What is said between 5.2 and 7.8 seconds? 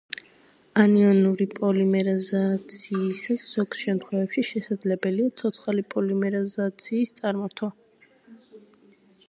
ცოცხალი პოლიმერიზაციის წარმართვა.